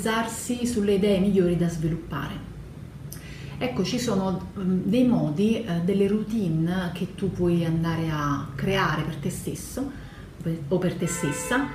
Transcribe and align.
focalizzarsi 0.00 0.66
sulle 0.66 0.94
idee 0.94 1.18
migliori 1.18 1.56
da 1.56 1.68
sviluppare. 1.68 2.48
Ecco, 3.58 3.84
ci 3.84 3.98
sono 3.98 4.48
mm, 4.58 4.80
dei 4.84 5.06
modi, 5.06 5.62
eh, 5.62 5.80
delle 5.84 6.08
routine 6.08 6.90
che 6.94 7.14
tu 7.14 7.30
puoi 7.30 7.64
andare 7.64 8.08
a 8.10 8.48
creare 8.54 9.02
per 9.02 9.16
te 9.16 9.28
stesso 9.28 10.08
o 10.68 10.78
per 10.78 10.94
te 10.94 11.06
stessa 11.06 11.66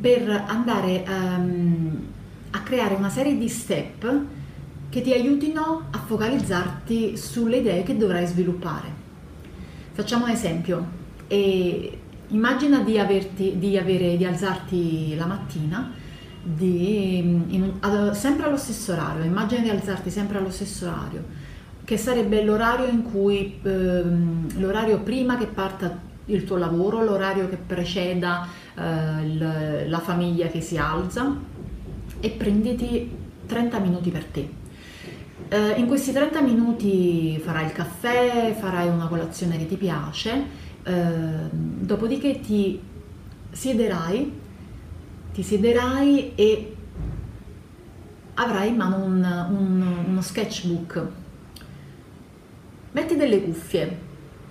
per 0.00 0.44
andare 0.46 1.04
um, 1.08 2.06
a 2.50 2.60
creare 2.60 2.94
una 2.94 3.08
serie 3.08 3.36
di 3.36 3.48
step 3.48 4.24
che 4.88 5.00
ti 5.00 5.12
aiutino 5.12 5.86
a 5.90 5.98
focalizzarti 5.98 7.16
sulle 7.16 7.56
idee 7.56 7.82
che 7.82 7.96
dovrai 7.96 8.26
sviluppare. 8.26 9.04
Facciamo 9.92 10.24
un 10.24 10.30
esempio. 10.30 10.86
Immagina 12.28 12.82
di, 12.82 12.98
averti, 12.98 13.58
di, 13.58 13.76
avere, 13.76 14.16
di 14.16 14.24
alzarti 14.24 15.16
la 15.16 15.26
mattina 15.26 15.92
di, 16.46 17.18
in, 17.18 17.72
ad, 17.80 18.12
sempre 18.12 18.46
allo 18.46 18.56
stesso 18.56 18.92
orario, 18.92 19.24
immagina 19.24 19.62
di 19.62 19.68
alzarti 19.68 20.10
sempre 20.10 20.38
allo 20.38 20.50
stesso 20.50 20.86
orario, 20.86 21.24
che 21.84 21.96
sarebbe 21.96 22.42
l'orario 22.42 22.86
in 22.86 23.02
cui, 23.02 23.58
ehm, 23.62 24.60
l'orario 24.60 25.00
prima 25.00 25.36
che 25.36 25.46
parta 25.46 25.98
il 26.26 26.44
tuo 26.44 26.56
lavoro, 26.56 27.02
l'orario 27.04 27.48
che 27.48 27.56
preceda 27.56 28.46
eh, 28.74 29.24
il, 29.24 29.88
la 29.88 29.98
famiglia 29.98 30.46
che 30.46 30.60
si 30.60 30.76
alza 30.76 31.36
e 32.20 32.30
prenditi 32.30 33.10
30 33.46 33.78
minuti 33.80 34.10
per 34.10 34.24
te. 34.24 34.48
Eh, 35.48 35.74
in 35.76 35.86
questi 35.86 36.12
30 36.12 36.40
minuti 36.42 37.40
farai 37.44 37.66
il 37.66 37.72
caffè, 37.72 38.56
farai 38.58 38.88
una 38.88 39.06
colazione 39.06 39.58
che 39.58 39.66
ti 39.66 39.76
piace, 39.76 40.44
eh, 40.82 40.92
dopodiché 41.50 42.40
ti 42.40 42.80
siederai 43.50 44.44
ti 45.36 45.42
siederai 45.42 46.32
e 46.34 46.76
avrai 48.36 48.68
in 48.68 48.76
mano 48.76 49.04
un, 49.04 49.46
un, 49.50 50.04
uno 50.08 50.22
sketchbook. 50.22 51.06
Metti 52.92 53.16
delle 53.16 53.42
cuffie, 53.42 53.98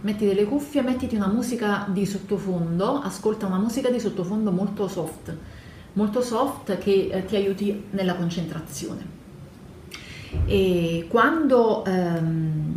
metti 0.02 0.28
delle 0.28 0.46
cuffie, 0.46 0.84
mettiti 0.84 1.16
una 1.16 1.26
musica 1.26 1.88
di 1.90 2.06
sottofondo, 2.06 3.02
ascolta 3.02 3.48
una 3.48 3.58
musica 3.58 3.90
di 3.90 4.00
sottofondo 4.00 4.52
molto 4.52 4.88
soft, 4.88 5.36
molto 5.94 6.22
soft 6.22 6.78
che 6.78 7.10
eh, 7.12 7.26
ti 7.26 7.36
aiuti 7.36 7.86
nella 7.90 8.14
concentrazione. 8.14 9.14
E 10.46 11.08
quando 11.10 11.84
ehm, 11.84 12.76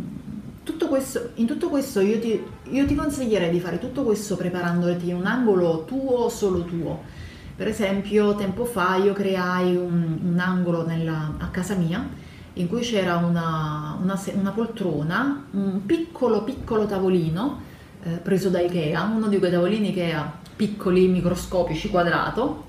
tutto 0.63 0.87
questo, 0.87 1.29
in 1.35 1.45
tutto 1.45 1.69
questo 1.69 1.99
io 1.99 2.17
ti, 2.17 2.41
io 2.71 2.87
ti 2.87 2.95
consiglierei 2.95 3.51
di 3.51 3.59
fare 3.59 3.77
tutto 3.77 4.03
questo 4.03 4.35
preparandoti 4.35 5.09
in 5.09 5.15
un 5.15 5.27
angolo 5.27 5.85
tuo, 5.85 6.27
solo 6.29 6.63
tuo 6.63 7.18
per 7.59 7.67
esempio, 7.67 8.35
tempo 8.35 8.63
fa 8.63 8.95
io 8.95 9.11
creai 9.11 9.75
un, 9.75 10.17
un 10.23 10.39
angolo 10.39 10.85
nella, 10.85 11.33
a 11.39 11.47
casa 11.49 11.75
mia 11.75 12.07
in 12.53 12.69
cui 12.69 12.79
c'era 12.79 13.17
una, 13.17 13.97
una, 14.01 14.17
una, 14.35 14.51
poltrona, 14.51 15.43
un 15.51 15.85
piccolo 15.85 16.45
piccolo 16.45 16.85
tavolino 16.85 17.59
eh, 18.03 18.11
preso 18.11 18.47
da 18.47 18.61
Ikea, 18.61 19.11
uno 19.13 19.27
di 19.27 19.39
quei 19.39 19.51
tavolini 19.51 19.89
Ikea 19.89 20.39
piccoli, 20.55 21.09
microscopici, 21.09 21.89
quadrato. 21.89 22.63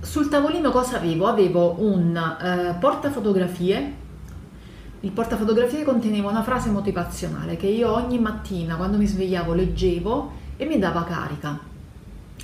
Sul 0.00 0.28
tavolino 0.28 0.70
cosa 0.70 0.98
avevo? 0.98 1.26
Avevo 1.26 1.76
un 1.78 2.14
eh, 2.16 2.76
portafotografie 2.78 3.96
il 5.02 5.12
portafotografie 5.12 5.84
conteneva 5.84 6.28
una 6.28 6.42
frase 6.42 6.68
motivazionale 6.68 7.56
che 7.56 7.66
io 7.66 7.90
ogni 7.90 8.18
mattina 8.18 8.76
quando 8.76 8.98
mi 8.98 9.06
svegliavo 9.06 9.54
leggevo 9.54 10.39
e 10.60 10.66
mi 10.66 10.78
dava 10.78 11.04
carica. 11.04 11.58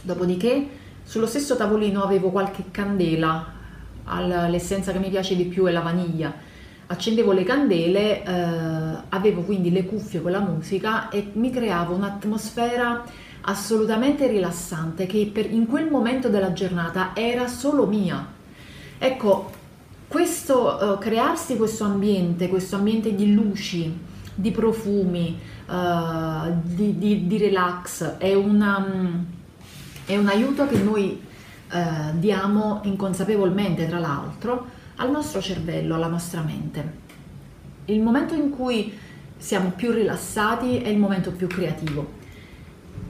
Dopodiché 0.00 0.66
sullo 1.02 1.26
stesso 1.26 1.54
tavolino 1.54 2.02
avevo 2.02 2.30
qualche 2.30 2.64
candela, 2.70 3.52
l'essenza 4.48 4.90
che 4.90 4.98
mi 4.98 5.10
piace 5.10 5.36
di 5.36 5.44
più 5.44 5.66
è 5.66 5.70
la 5.70 5.82
vaniglia. 5.82 6.32
Accendevo 6.86 7.32
le 7.32 7.44
candele, 7.44 8.24
eh, 8.24 8.98
avevo 9.10 9.42
quindi 9.42 9.70
le 9.70 9.84
cuffie 9.84 10.22
con 10.22 10.30
la 10.30 10.40
musica 10.40 11.10
e 11.10 11.30
mi 11.34 11.50
creavo 11.50 11.94
un'atmosfera 11.94 13.04
assolutamente 13.42 14.26
rilassante 14.28 15.04
che 15.04 15.30
per, 15.30 15.52
in 15.52 15.66
quel 15.66 15.90
momento 15.90 16.30
della 16.30 16.54
giornata 16.54 17.10
era 17.12 17.46
solo 17.48 17.84
mia. 17.86 18.26
Ecco, 18.96 19.50
questo, 20.08 20.78
uh, 20.80 20.98
crearsi 20.98 21.56
questo 21.58 21.84
ambiente, 21.84 22.48
questo 22.48 22.76
ambiente 22.76 23.14
di 23.14 23.34
luci, 23.34 23.92
di 24.36 24.50
profumi, 24.50 25.38
uh, 25.66 26.52
di, 26.62 26.98
di, 26.98 27.26
di, 27.26 27.38
relax, 27.38 28.18
è, 28.18 28.34
una, 28.34 29.24
è, 30.04 30.16
un 30.16 30.26
aiuto 30.28 30.66
che 30.66 30.78
noi 30.78 31.20
uh, 31.72 32.18
diamo 32.18 32.80
inconsapevolmente, 32.84 33.88
tra 33.88 33.98
l'altro, 33.98 34.66
al 34.96 35.10
nostro 35.10 35.40
cervello, 35.40 35.94
alla 35.94 36.08
nostra 36.08 36.42
mente. 36.42 37.04
Il 37.86 38.02
momento 38.02 38.34
in 38.34 38.50
cui 38.50 38.92
siamo 39.38 39.70
più 39.70 39.90
rilassati 39.90 40.78
è 40.78 40.88
il 40.88 40.98
momento 40.98 41.32
più 41.32 41.46
creativo. 41.46 42.24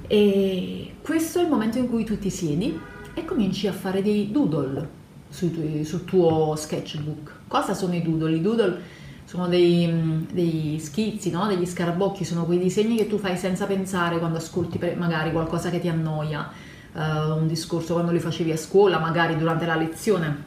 E 0.06 0.94
questo 1.02 1.40
è 1.40 1.42
il 1.42 1.48
momento 1.48 1.78
in 1.78 1.88
cui 1.88 2.04
tu 2.04 2.18
ti 2.18 2.30
siedi 2.30 2.78
e 3.14 3.24
cominci 3.24 3.66
a 3.66 3.72
fare 3.72 4.02
dei 4.02 4.30
doodle 4.30 4.88
sul, 5.28 5.84
sul 5.84 6.04
tuo 6.04 6.54
sketchbook. 6.54 7.32
Cosa 7.48 7.74
sono 7.74 7.94
i 7.94 8.02
doodle? 8.02 8.36
I 8.36 8.40
doodle 8.40 8.80
sono 9.26 9.48
dei, 9.48 10.24
dei 10.30 10.78
schizzi, 10.80 11.30
no? 11.30 11.46
degli 11.48 11.66
scarabocchi, 11.66 12.24
sono 12.24 12.44
quei 12.44 12.58
disegni 12.58 12.96
che 12.96 13.08
tu 13.08 13.18
fai 13.18 13.36
senza 13.36 13.66
pensare 13.66 14.18
quando 14.18 14.38
ascolti 14.38 14.78
magari 14.96 15.32
qualcosa 15.32 15.68
che 15.68 15.80
ti 15.80 15.88
annoia, 15.88 16.48
uh, 16.92 17.00
un 17.36 17.48
discorso 17.48 17.94
quando 17.94 18.12
li 18.12 18.20
facevi 18.20 18.52
a 18.52 18.56
scuola, 18.56 19.00
magari 19.00 19.36
durante 19.36 19.66
la 19.66 19.74
lezione, 19.74 20.44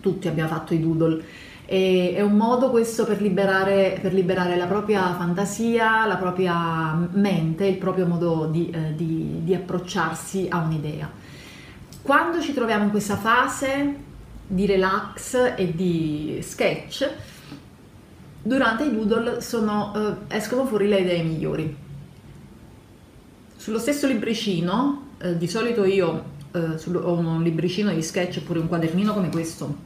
tutti 0.00 0.26
abbiamo 0.26 0.48
fatto 0.48 0.74
i 0.74 0.80
doodle. 0.80 1.24
E 1.64 2.14
è 2.16 2.20
un 2.20 2.32
modo 2.32 2.70
questo 2.70 3.04
per 3.04 3.20
liberare, 3.20 3.98
per 4.02 4.12
liberare, 4.12 4.56
la 4.56 4.66
propria 4.66 5.14
fantasia, 5.14 6.04
la 6.06 6.16
propria 6.16 7.08
mente, 7.12 7.66
il 7.66 7.76
proprio 7.76 8.06
modo 8.06 8.46
di, 8.46 8.68
eh, 8.70 8.94
di, 8.96 9.44
di 9.44 9.54
approcciarsi 9.54 10.48
a 10.50 10.58
un'idea. 10.58 11.08
Quando 12.02 12.40
ci 12.40 12.52
troviamo 12.52 12.84
in 12.84 12.90
questa 12.90 13.16
fase 13.16 13.94
di 14.46 14.66
relax 14.66 15.52
e 15.56 15.72
di 15.74 16.38
sketch, 16.42 17.08
durante 18.48 18.84
i 18.84 18.90
doodle 18.90 19.42
sono, 19.42 19.92
eh, 19.94 20.36
escono 20.36 20.64
fuori 20.64 20.88
le 20.88 21.00
idee 21.00 21.22
migliori. 21.22 21.76
Sullo 23.54 23.78
stesso 23.78 24.06
libricino, 24.06 25.08
eh, 25.18 25.36
di 25.36 25.46
solito 25.46 25.84
io 25.84 26.36
eh, 26.52 26.78
sul, 26.78 26.96
ho 26.96 27.12
un 27.12 27.42
libricino 27.42 27.92
di 27.92 28.02
sketch 28.02 28.38
oppure 28.38 28.60
un 28.60 28.68
quadernino 28.68 29.12
come 29.12 29.28
questo, 29.28 29.76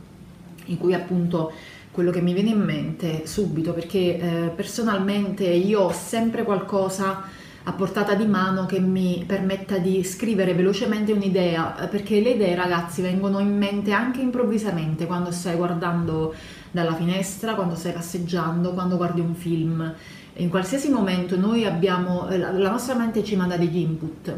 in 0.67 0.79
cui 0.79 0.95
appunto 0.95 1.53
quello 1.91 2.13
che 2.13 2.21
mi 2.21 2.33
viene 2.33 2.51
in 2.51 2.61
mente 2.61 3.27
subito, 3.27 3.73
perché 3.73 4.19
eh, 4.19 4.53
personalmente 4.55 5.45
io 5.45 5.81
ho 5.81 5.93
sempre 5.93 6.45
qualcosa 6.45 7.25
a 7.65 7.73
portata 7.73 8.15
di 8.15 8.27
mano 8.27 8.67
che 8.67 8.81
mi 8.81 9.23
permetta 9.27 9.79
di 9.79 10.03
scrivere 10.03 10.55
velocemente 10.55 11.13
un'idea, 11.13 11.79
eh, 11.79 11.87
perché 11.89 12.21
le 12.21 12.31
idee 12.31 12.55
ragazzi 12.55 13.03
vengono 13.03 13.39
in 13.39 13.57
mente 13.57 13.93
anche 13.93 14.21
improvvisamente 14.21 15.07
quando 15.07 15.31
stai 15.31 15.57
guardando 15.57 16.35
dalla 16.71 16.95
finestra, 16.95 17.55
quando 17.55 17.77
stai 17.77 17.93
passeggiando, 17.93 18.73
quando 18.73 18.97
guardi 18.97 19.21
un 19.21 19.35
film. 19.35 19.95
In 20.37 20.49
qualsiasi 20.49 20.89
momento 20.89 21.37
noi 21.37 21.67
abbiamo, 21.67 22.29
eh, 22.29 22.39
la 22.39 22.71
nostra 22.71 22.95
mente 22.95 23.23
ci 23.23 23.37
manda 23.37 23.59
degli 23.59 23.77
input 23.77 24.35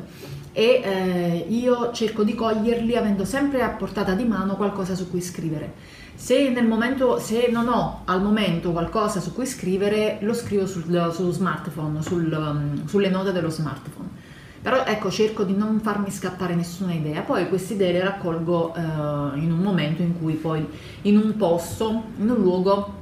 e 0.53 0.81
eh, 0.82 1.47
io 1.49 1.93
cerco 1.93 2.25
di 2.25 2.34
coglierli 2.34 2.97
avendo 2.97 3.25
sempre 3.25 3.62
a 3.62 3.69
portata 3.69 4.15
di 4.15 4.25
mano 4.25 4.57
qualcosa 4.57 4.97
su 4.97 5.09
cui 5.09 5.21
scrivere. 5.21 5.72
Se, 6.16 6.51
momento, 6.63 7.21
se 7.21 7.48
non 7.51 7.68
ho 7.68 8.03
al 8.07 8.22
momento 8.22 8.72
qualcosa 8.72 9.21
su 9.21 9.33
cui 9.33 9.47
scrivere, 9.47 10.18
lo 10.22 10.34
scrivo 10.34 10.66
sul, 10.66 11.10
sullo 11.13 11.30
smartphone, 11.30 12.03
sul, 12.03 12.33
um, 12.33 12.86
sulle 12.86 13.09
note 13.09 13.30
dello 13.30 13.51
smartphone. 13.51 14.09
Però 14.63 14.84
ecco, 14.84 15.10
cerco 15.10 15.45
di 15.45 15.54
non 15.54 15.80
farmi 15.80 16.10
scappare 16.10 16.54
nessuna 16.54 16.92
idea, 16.92 17.21
poi 17.21 17.48
queste 17.48 17.74
idee 17.74 17.92
le 17.92 18.03
raccolgo 18.03 18.74
eh, 18.74 18.80
in 18.80 19.53
un 19.53 19.59
momento 19.59 20.01
in 20.01 20.18
cui 20.18 20.34
poi 20.34 20.66
in 21.03 21.18
un 21.18 21.36
posto, 21.36 22.04
in 22.18 22.30
un 22.30 22.41
luogo 22.41 22.95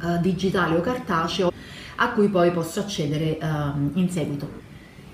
eh, 0.00 0.20
digitale 0.20 0.76
o 0.76 0.80
cartaceo 0.80 1.50
a 2.02 2.10
cui 2.10 2.28
poi 2.28 2.50
posso 2.50 2.80
accedere 2.80 3.38
eh, 3.38 3.46
in 3.94 4.08
seguito. 4.10 4.60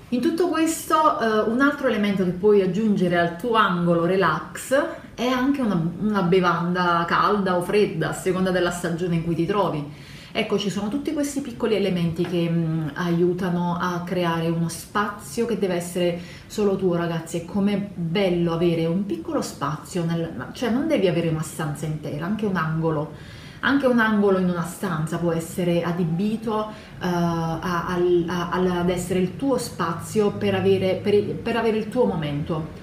In 0.09 0.21
tutto 0.21 0.47
questo 0.47 1.19
eh, 1.19 1.49
un 1.49 1.61
altro 1.61 1.87
elemento 1.87 2.23
che 2.23 2.31
puoi 2.31 2.61
aggiungere 2.61 3.17
al 3.17 3.37
tuo 3.37 3.53
angolo 3.53 4.05
relax 4.05 4.75
è 5.13 5.27
anche 5.27 5.61
una, 5.61 5.79
una 5.99 6.21
bevanda 6.23 7.05
calda 7.07 7.55
o 7.55 7.61
fredda 7.61 8.09
a 8.09 8.13
seconda 8.13 8.49
della 8.49 8.71
stagione 8.71 9.15
in 9.15 9.23
cui 9.23 9.35
ti 9.35 9.45
trovi 9.45 9.85
Ecco, 10.31 10.59
ci 10.59 10.69
sono 10.69 10.89
tutti 10.89 11.11
questi 11.11 11.41
piccoli 11.41 11.75
elementi 11.75 12.23
che 12.23 12.47
mh, 12.47 12.57
mm, 12.57 12.87
aiutano 12.93 13.77
a 13.79 14.03
creare 14.05 14.47
uno 14.47 14.69
spazio 14.69 15.47
che 15.47 15.57
deve 15.57 15.73
essere 15.73 16.19
solo 16.45 16.75
tuo, 16.75 16.95
ragazzi. 16.95 17.39
È 17.39 17.45
come 17.45 17.89
bello 17.95 18.53
avere 18.53 18.85
un 18.85 19.05
piccolo 19.07 19.41
spazio, 19.41 20.05
nel, 20.05 20.49
cioè 20.53 20.69
non 20.69 20.87
devi 20.87 21.07
avere 21.07 21.29
una 21.29 21.41
stanza 21.41 21.87
intera, 21.87 22.25
anche 22.25 22.45
un 22.45 22.57
angolo. 22.57 23.37
Anche 23.61 23.87
un 23.87 23.99
angolo 23.99 24.37
in 24.37 24.49
una 24.49 24.63
stanza 24.63 25.17
può 25.17 25.31
essere 25.31 25.83
adibito 25.83 26.53
uh, 26.53 26.71
a, 26.99 27.87
a, 27.87 27.97
a, 28.51 28.79
ad 28.79 28.89
essere 28.89 29.19
il 29.19 29.35
tuo 29.35 29.57
spazio 29.57 30.31
per 30.31 30.55
avere, 30.55 30.95
per, 30.95 31.35
per 31.35 31.57
avere 31.57 31.77
il 31.77 31.89
tuo 31.89 32.05
momento. 32.05 32.77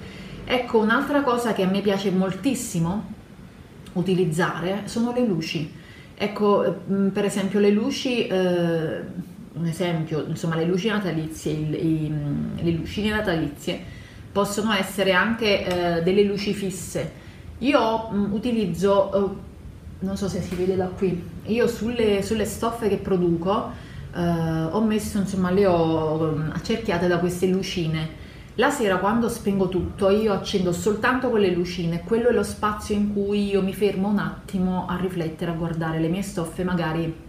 Ecco, 0.45 0.79
un'altra 0.79 1.23
cosa 1.23 1.53
che 1.53 1.63
a 1.63 1.67
me 1.67 1.81
piace 1.81 2.11
moltissimo 2.11 3.15
utilizzare 3.93 4.83
sono 4.85 5.11
le 5.11 5.25
luci. 5.25 5.71
Ecco, 6.15 6.81
mm, 6.89 7.09
per 7.09 7.25
esempio 7.25 7.59
le 7.59 7.69
luci, 7.69 8.27
eh, 8.27 9.01
un 9.53 9.65
esempio, 9.65 10.25
insomma 10.27 10.55
le 10.55 10.65
luci 10.65 10.87
natalizie, 10.87 11.51
il, 11.51 11.73
i, 11.73 12.09
mm, 12.09 12.57
le 12.61 12.71
lucine 12.71 13.09
natalizie 13.09 13.79
possono 14.31 14.71
essere 14.73 15.13
anche 15.13 15.65
eh, 15.97 16.03
delle 16.03 16.23
luci 16.23 16.53
fisse. 16.53 17.25
Io 17.59 18.09
mh, 18.09 18.17
mm, 18.17 18.33
utilizzo, 18.33 19.13
eh, 19.13 19.35
non 19.99 20.17
so 20.17 20.27
se 20.27 20.41
si 20.41 20.55
vede 20.55 20.75
da 20.75 20.87
qui, 20.87 21.21
io 21.45 21.67
sulle, 21.67 22.21
sulle 22.21 22.45
stoffe 22.45 22.87
che 22.87 22.97
produco 22.97 23.71
eh, 24.15 24.19
ho 24.19 24.81
messo, 24.81 25.17
insomma 25.17 25.51
le 25.51 25.65
ho 25.65 26.35
accerchiate 26.53 27.07
da 27.07 27.19
queste 27.19 27.47
lucine 27.47 28.25
la 28.57 28.71
sera 28.71 28.97
quando 28.97 29.29
spengo 29.29 29.69
tutto 29.69 30.09
io 30.09 30.33
accendo 30.33 30.71
soltanto 30.71 31.29
quelle 31.29 31.51
lucine, 31.51 32.01
quello 32.03 32.29
è 32.29 32.31
lo 32.31 32.41
spazio 32.41 32.95
in 32.95 33.13
cui 33.13 33.49
io 33.49 33.61
mi 33.61 33.71
fermo 33.71 34.07
un 34.07 34.17
attimo 34.17 34.87
a 34.87 34.97
riflettere, 34.99 35.51
a 35.51 35.53
guardare 35.53 35.99
le 35.99 36.07
mie 36.07 36.23
stoffe, 36.23 36.63
magari 36.63 37.25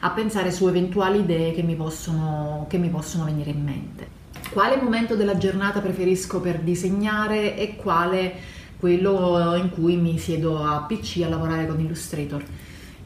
a 0.00 0.10
pensare 0.10 0.52
su 0.52 0.68
eventuali 0.68 1.20
idee 1.20 1.54
che 1.54 1.62
mi 1.62 1.74
possono, 1.74 2.66
che 2.68 2.76
mi 2.76 2.90
possono 2.90 3.24
venire 3.24 3.48
in 3.48 3.64
mente. 3.64 4.08
Quale 4.50 4.76
momento 4.76 5.16
della 5.16 5.38
giornata 5.38 5.80
preferisco 5.80 6.38
per 6.42 6.58
disegnare 6.58 7.56
e 7.56 7.76
quale 7.76 8.34
quello 8.78 9.54
in 9.56 9.70
cui 9.70 9.96
mi 9.96 10.18
siedo 10.18 10.62
a 10.62 10.84
PC 10.88 11.22
a 11.24 11.28
lavorare 11.28 11.66
con 11.66 11.80
Illustrator? 11.80 12.42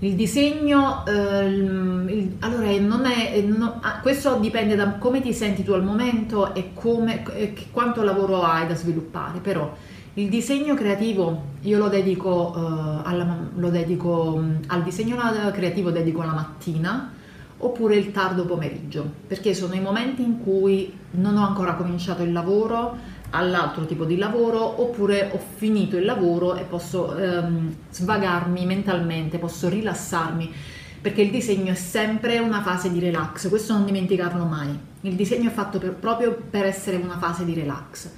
Il 0.02 0.14
disegno, 0.14 1.04
eh, 1.06 1.46
il, 1.46 2.36
allora 2.38 2.70
non 2.78 3.04
è, 3.04 3.38
no, 3.42 3.80
ah, 3.82 4.00
questo 4.00 4.38
dipende 4.38 4.74
da 4.74 4.92
come 4.92 5.20
ti 5.20 5.34
senti 5.34 5.62
tu 5.62 5.72
al 5.72 5.84
momento 5.84 6.54
e, 6.54 6.70
come, 6.72 7.22
e 7.34 7.54
quanto 7.70 8.02
lavoro 8.02 8.42
hai 8.42 8.66
da 8.66 8.74
sviluppare, 8.74 9.40
però 9.40 9.70
il 10.14 10.28
disegno 10.28 10.74
creativo 10.74 11.42
io 11.60 11.78
lo 11.78 11.88
dedico, 11.88 12.54
eh, 12.56 13.08
alla, 13.08 13.36
lo 13.54 13.68
dedico 13.68 14.38
mm, 14.38 14.54
al 14.68 14.82
disegno 14.82 15.16
creativo 15.52 15.90
dedico 15.90 16.22
la 16.22 16.32
mattina 16.32 17.12
oppure 17.58 17.96
il 17.96 18.10
tardo 18.10 18.46
pomeriggio, 18.46 19.04
perché 19.26 19.54
sono 19.54 19.74
i 19.74 19.80
momenti 19.80 20.22
in 20.22 20.42
cui 20.42 20.92
non 21.12 21.36
ho 21.36 21.46
ancora 21.46 21.74
cominciato 21.74 22.22
il 22.22 22.32
lavoro, 22.32 22.96
all'altro 23.30 23.86
tipo 23.86 24.04
di 24.04 24.16
lavoro 24.16 24.82
oppure 24.82 25.30
ho 25.32 25.40
finito 25.56 25.96
il 25.96 26.04
lavoro 26.04 26.56
e 26.56 26.62
posso 26.62 27.16
ehm, 27.16 27.74
svagarmi 27.90 28.66
mentalmente, 28.66 29.38
posso 29.38 29.68
rilassarmi 29.68 30.52
perché 31.00 31.22
il 31.22 31.30
disegno 31.30 31.72
è 31.72 31.76
sempre 31.76 32.38
una 32.38 32.60
fase 32.62 32.92
di 32.92 33.00
relax, 33.00 33.48
questo 33.48 33.72
non 33.72 33.86
dimenticarlo 33.86 34.44
mai. 34.44 34.78
Il 35.02 35.14
disegno 35.14 35.48
è 35.48 35.52
fatto 35.52 35.78
per, 35.78 35.94
proprio 35.94 36.36
per 36.50 36.66
essere 36.66 36.96
una 36.96 37.16
fase 37.16 37.44
di 37.44 37.54
relax. 37.54 38.10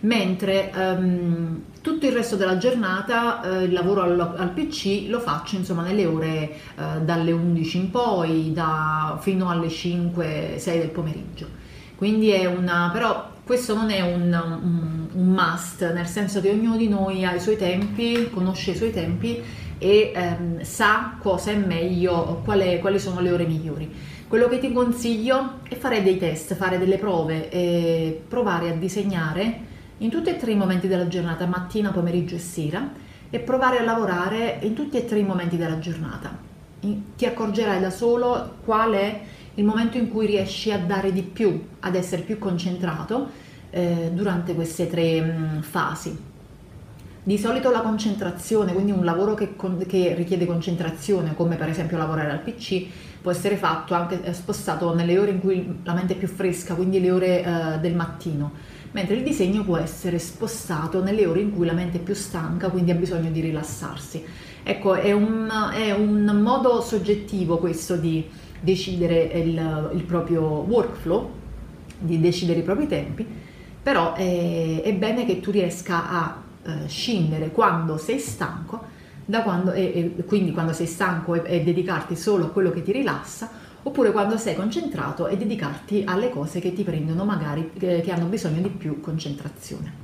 Mentre 0.00 0.70
ehm, 0.72 1.62
tutto 1.80 2.06
il 2.06 2.12
resto 2.12 2.34
della 2.36 2.58
giornata, 2.58 3.40
eh, 3.40 3.64
il 3.64 3.72
lavoro 3.72 4.02
al, 4.02 4.18
al, 4.18 4.50
PC 4.50 5.06
lo 5.08 5.20
faccio 5.20 5.56
insomma 5.56 5.82
nelle 5.82 6.04
ore 6.06 6.50
eh, 6.76 7.00
dalle 7.02 7.30
11 7.30 7.76
in 7.76 7.90
poi, 7.90 8.52
da, 8.52 9.16
fino 9.20 9.48
alle 9.48 9.68
5-6 9.68 10.64
del 10.64 10.90
pomeriggio. 10.90 11.46
Quindi 11.94 12.30
è 12.30 12.44
una, 12.46 12.90
però 12.92 13.30
questo 13.44 13.74
non 13.74 13.90
è 13.90 14.00
un, 14.00 14.32
un, 14.32 15.08
un, 15.12 15.26
must, 15.26 15.92
nel 15.92 16.06
senso 16.06 16.40
che 16.40 16.50
ognuno 16.50 16.76
di 16.76 16.88
noi 16.88 17.24
ha 17.26 17.34
i 17.34 17.40
suoi 17.40 17.56
tempi, 17.56 18.30
conosce 18.30 18.70
i 18.70 18.76
suoi 18.76 18.90
tempi 18.90 19.42
e 19.76 20.12
ehm, 20.14 20.62
sa 20.62 21.16
cosa 21.20 21.50
è 21.50 21.56
meglio, 21.56 22.40
quale, 22.42 22.78
quali 22.78 22.98
sono 22.98 23.20
le 23.20 23.30
ore 23.30 23.44
migliori. 23.44 23.92
Quello 24.26 24.48
che 24.48 24.58
ti 24.58 24.72
consiglio 24.72 25.58
è 25.68 25.76
fare 25.76 26.02
dei 26.02 26.16
test, 26.16 26.54
fare 26.54 26.78
delle 26.78 26.96
prove 26.96 27.50
e 27.50 28.22
provare 28.26 28.70
a 28.70 28.74
disegnare 28.74 29.72
in 29.98 30.08
tutti 30.08 30.30
e 30.30 30.36
tre 30.36 30.52
i 30.52 30.56
momenti 30.56 30.88
della 30.88 31.06
giornata, 31.06 31.44
mattina, 31.46 31.90
pomeriggio 31.90 32.36
e 32.36 32.40
sera, 32.40 32.92
e 33.28 33.38
provare 33.40 33.78
a 33.78 33.84
lavorare 33.84 34.58
in 34.62 34.72
tutti 34.72 34.96
e 34.96 35.04
tre 35.04 35.18
i 35.18 35.24
momenti 35.24 35.58
della 35.58 35.78
giornata. 35.78 36.36
Ti 36.80 37.26
accorgerai 37.26 37.80
da 37.80 37.90
solo 37.90 38.56
qual 38.64 38.92
è 38.92 39.20
il 39.54 39.64
momento 39.64 39.96
in 39.96 40.08
cui 40.08 40.26
riesci 40.26 40.72
a 40.72 40.78
dare 40.78 41.12
di 41.12 41.22
più, 41.22 41.66
ad 41.80 41.94
essere 41.94 42.22
più 42.22 42.38
concentrato 42.38 43.42
eh, 43.70 44.10
durante 44.12 44.54
queste 44.54 44.88
tre 44.88 45.20
mh, 45.20 45.56
mm, 45.56 45.60
fasi. 45.60 46.32
Di 47.26 47.38
solito 47.38 47.70
la 47.70 47.80
concentrazione, 47.80 48.74
quindi 48.74 48.92
un 48.92 49.04
lavoro 49.04 49.34
che, 49.34 49.54
che, 49.86 50.14
richiede 50.14 50.44
concentrazione, 50.44 51.34
come 51.34 51.56
per 51.56 51.70
esempio 51.70 51.96
lavorare 51.96 52.30
al 52.30 52.40
PC, 52.40 52.84
può 53.22 53.30
essere 53.30 53.56
fatto 53.56 53.94
anche 53.94 54.22
eh, 54.22 54.34
spostato 54.34 54.94
nelle 54.94 55.16
ore 55.16 55.30
in 55.30 55.40
cui 55.40 55.78
la 55.84 55.94
mente 55.94 56.12
è 56.12 56.16
più 56.16 56.28
fresca, 56.28 56.74
quindi 56.74 57.00
le 57.00 57.10
ore 57.10 57.42
eh, 57.42 57.78
del 57.80 57.94
mattino, 57.94 58.52
mentre 58.90 59.16
il 59.16 59.22
disegno 59.22 59.64
può 59.64 59.78
essere 59.78 60.18
spostato 60.18 61.02
nelle 61.02 61.24
ore 61.24 61.40
in 61.40 61.54
cui 61.54 61.64
la 61.64 61.72
mente 61.72 61.96
è 61.96 62.00
più 62.00 62.14
stanca, 62.14 62.68
quindi 62.68 62.90
ha 62.90 62.96
bisogno 62.96 63.30
di 63.30 63.40
rilassarsi. 63.40 64.22
Ecco, 64.62 64.94
è 64.94 65.12
un, 65.12 65.50
è 65.72 65.92
un 65.92 66.24
modo 66.42 66.80
soggettivo 66.82 67.56
questo 67.58 67.96
di 67.96 68.28
decidere 68.64 69.22
il, 69.34 69.90
il 69.94 70.02
proprio 70.02 70.42
workflow, 70.42 71.30
di 71.98 72.18
decidere 72.20 72.60
i 72.60 72.62
propri 72.62 72.88
tempi, 72.88 73.26
però 73.82 74.14
è, 74.14 74.82
è 74.82 74.94
bene 74.94 75.26
che 75.26 75.40
tu 75.40 75.50
riesca 75.50 76.08
a 76.10 76.42
eh, 76.64 76.88
scindere 76.88 77.50
quando 77.50 77.98
sei 77.98 78.18
stanco, 78.18 78.92
quando, 79.42 79.72
e, 79.72 80.14
e 80.16 80.24
quindi 80.24 80.52
quando 80.52 80.72
sei 80.72 80.86
stanco 80.86 81.34
e, 81.34 81.42
e 81.44 81.62
dedicarti 81.62 82.16
solo 82.16 82.46
a 82.46 82.48
quello 82.48 82.70
che 82.70 82.82
ti 82.82 82.92
rilassa, 82.92 83.50
oppure 83.82 84.12
quando 84.12 84.38
sei 84.38 84.54
concentrato 84.54 85.26
e 85.26 85.36
dedicarti 85.36 86.04
alle 86.06 86.30
cose 86.30 86.58
che 86.60 86.72
ti 86.72 86.82
prendono 86.82 87.24
magari, 87.24 87.70
che 87.78 88.10
hanno 88.10 88.26
bisogno 88.26 88.62
di 88.62 88.70
più 88.70 89.00
concentrazione. 89.00 90.03